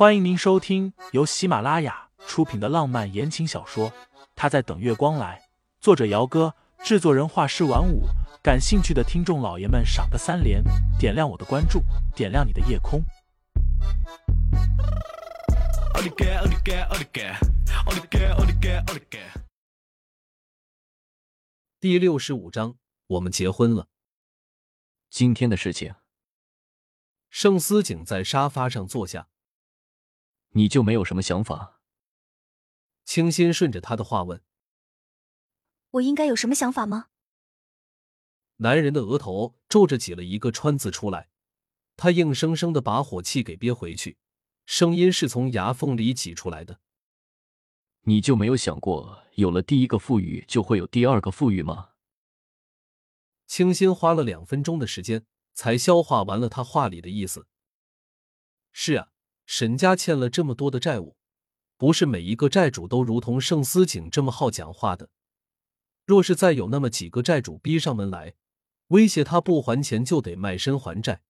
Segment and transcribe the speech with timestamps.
[0.00, 3.90] 欢迎您收听由喜马拉雅出品的浪漫言情小说
[4.34, 5.38] 《他在等月光来》，
[5.78, 8.04] 作者：姚哥，制作人：画师晚舞。
[8.42, 10.64] 感兴趣的听众老爷们，赏个三连，
[10.98, 11.82] 点亮我的关注，
[12.16, 13.04] 点亮你的夜空。
[21.78, 22.76] 第六十五章，
[23.06, 23.88] 我们结婚了。
[25.10, 25.94] 今天的事情，
[27.28, 29.26] 盛思景在沙发上坐下。
[30.50, 31.80] 你就没有什么想法？
[33.04, 34.42] 清新顺着他的话问
[35.92, 37.08] ：“我应该有什么想法吗？”
[38.58, 41.30] 男人的额头皱着挤了一个川字出来，
[41.96, 44.18] 他硬生生的把火气给憋回去，
[44.66, 46.80] 声音是从牙缝里挤出来的。
[48.02, 51.90] 你就没有想过，有了第一个富裕，就会有第二个富裕吗？
[53.46, 57.46] 清新花了两分钟的时间才消化完了他话里的意思。
[58.72, 59.12] 是啊。
[59.52, 61.16] 沈家欠了这么多的债务，
[61.76, 65.10] 不是每一个债主都如同盛思景这么好讲话的。
[66.06, 68.36] 若是再有那么几个债主逼上门来，
[68.86, 71.22] 威胁他不还钱就得卖身还债，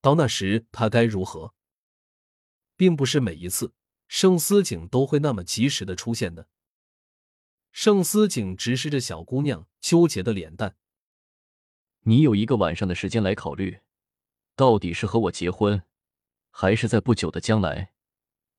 [0.00, 1.54] 到那时他该如何？
[2.76, 3.72] 并不是每一次
[4.08, 6.48] 盛思景都会那么及时的出现的。
[7.70, 10.74] 盛思景直视着小姑娘纠结的脸蛋
[12.02, 13.78] ：“你有一个晚上的时间来考虑，
[14.56, 15.80] 到底是和我结婚。”
[16.50, 17.92] 还是在不久的将来，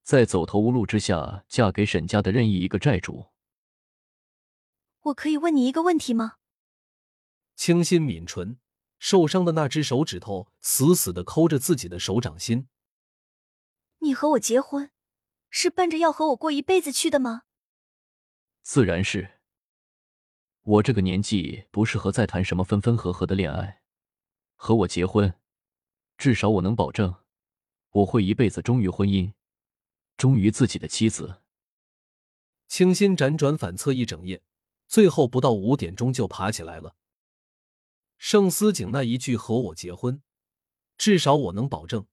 [0.02, 3.28] 在走投无路之下嫁给沈家的任意一个债主。
[5.02, 6.38] 我可以问你一个问题吗？
[7.56, 8.60] 清新抿唇，
[8.98, 12.68] 受伤的那只手指头死死的抠着自己的手掌心。
[14.00, 14.92] 你和我结婚，
[15.50, 17.44] 是奔着要和我过一辈子去的吗？
[18.62, 19.40] 自然是。
[20.64, 23.82] 我这个年纪不适合再谈什么分分合合的恋爱。
[24.56, 25.34] 和我结婚，
[26.18, 27.16] 至少我能保证。
[27.92, 29.34] 我会一辈子忠于婚姻，
[30.16, 31.42] 忠于自己的妻子。
[32.68, 34.42] 清新辗转反侧一整夜，
[34.88, 36.96] 最后不到五点钟就爬起来了。
[38.18, 40.22] 盛思景那一句“和我结婚”，
[40.98, 42.06] 至少我能保证，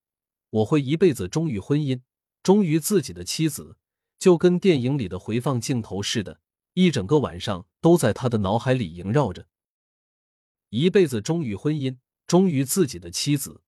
[0.50, 2.00] 我会一辈子忠于婚姻，
[2.42, 3.76] 忠于自己的妻子，
[4.18, 6.40] 就跟电影里的回放镜头似的，
[6.72, 9.46] 一整个晚上都在他的脑海里萦绕着。
[10.70, 13.62] 一辈子忠于婚姻，忠于自己的妻子。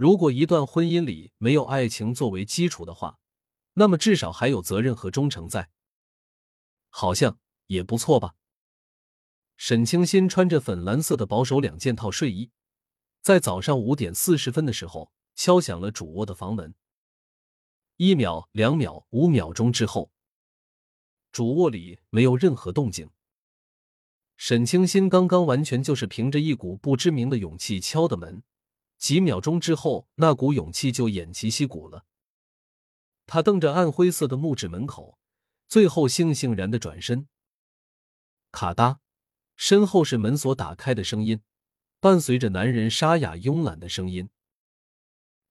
[0.00, 3.18] 如果一段婚姻里没有爱情作为基础的话，
[3.74, 5.68] 那么至少还有责任和忠诚在，
[6.88, 8.34] 好像也不错吧。
[9.58, 12.50] 沈清新穿着粉蓝色的保守两件套睡衣，
[13.20, 16.74] 在早上五点四十分的时候敲响了主卧的房门。
[17.98, 20.10] 一秒、两秒、五秒钟之后，
[21.30, 23.10] 主卧里没有任何动静。
[24.38, 28.42] 沈清新刚刚完全就是凭着一股不知名的勇气敲的门。
[29.00, 32.04] 几秒钟之后，那股勇气就偃旗息鼓了。
[33.26, 35.18] 他瞪着暗灰色的木质门口，
[35.66, 37.26] 最后悻悻然的转身。
[38.52, 38.98] 咔嗒，
[39.56, 41.40] 身后是门锁打开的声音，
[41.98, 44.28] 伴随着男人沙哑慵懒的声音：“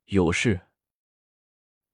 [0.05, 0.67] 有事。”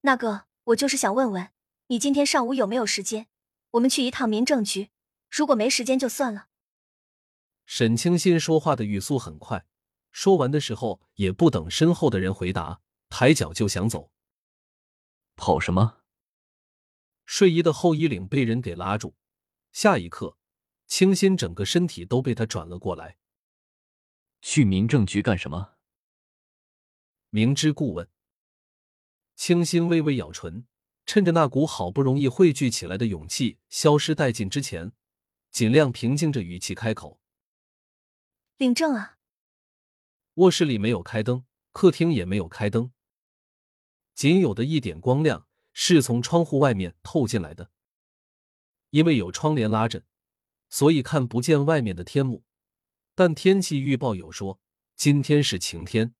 [0.01, 1.51] 那个，我就是想问问
[1.87, 3.27] 你今天上午有没有时间，
[3.71, 4.89] 我们去一趟民政局。
[5.31, 6.47] 如果没时间就算了。
[7.65, 9.65] 沈清新说话的语速很快。
[10.15, 14.13] 说完的时候，也不等身后的人回答，抬脚就想走。
[15.35, 16.03] 跑什么？
[17.25, 19.17] 睡衣的后衣领被人给拉住，
[19.73, 20.37] 下一刻，
[20.87, 23.17] 清新整个身体都被他转了过来。
[24.41, 25.73] 去民政局干什么？
[27.29, 28.09] 明知故问。
[29.35, 30.65] 清新微微咬唇，
[31.05, 34.93] 趁着那股好不容易汇聚起来的勇气消失殆尽之前，
[35.51, 37.19] 尽量平静着语气开口
[38.55, 39.11] ：“领证啊。”
[40.35, 42.91] 卧室里没有开灯，客厅也没有开灯，
[44.13, 47.71] 仅有的一点光亮是从窗户外面透进来的。
[48.89, 50.03] 因为有窗帘拉着，
[50.69, 52.43] 所以看不见外面的天幕。
[53.13, 54.59] 但天气预报有说
[54.97, 56.13] 今天是晴天。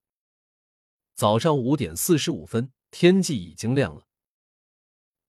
[1.14, 4.08] 早上五点四十五分，天际已经亮了。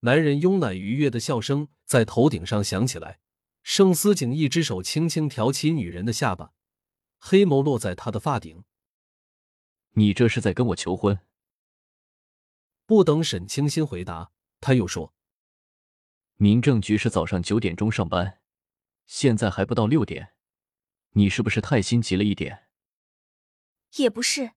[0.00, 3.18] 男人慵懒愉悦的笑声在头顶上响起来。
[3.64, 6.52] 盛思景一只手轻轻挑起女人的下巴，
[7.18, 8.62] 黑眸落在她的发顶。
[9.98, 11.18] 你这是在跟我求婚？
[12.84, 15.14] 不等沈清新回答，他又说
[16.36, 18.42] ：“民政局是早上九点钟上班，
[19.06, 20.34] 现在还不到六点，
[21.12, 22.68] 你是不是太心急了一点？”
[23.96, 24.52] 也不是。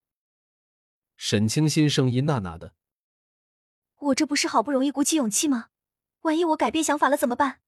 [1.16, 2.76] 沈清新声音呐呐的
[3.98, 5.70] ：“我这不是好不容易鼓起勇气吗？
[6.24, 7.62] 万一我改变想法了怎么办？”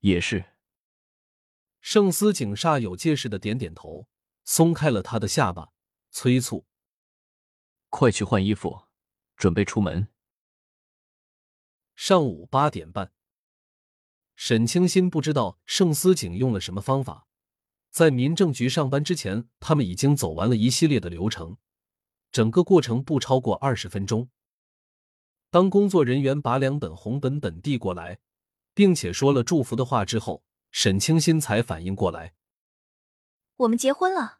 [0.00, 0.44] 也是。
[1.80, 4.06] 盛思景煞有介事的点点头，
[4.44, 5.72] 松开了他的下巴。
[6.10, 6.66] 催促，
[7.88, 8.82] 快去换衣服，
[9.36, 10.08] 准备出门。
[11.94, 13.12] 上午八点半，
[14.34, 17.28] 沈清新不知道盛思景用了什么方法，
[17.90, 21.58] 在民政局上班之前，他们已经走完了一系列的流程，
[22.32, 24.30] 整个过程不超过二十分钟。
[25.50, 28.20] 当工作人员把两本红本本递过来，
[28.72, 32.34] 并且说了祝福的话之后，沈清新才反应过来，
[33.56, 34.39] 我们结婚了。